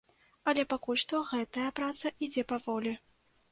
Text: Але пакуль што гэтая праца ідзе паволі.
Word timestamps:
Але 0.51 0.63
пакуль 0.73 1.01
што 1.03 1.19
гэтая 1.33 1.67
праца 1.81 2.13
ідзе 2.27 2.47
паволі. 2.55 2.99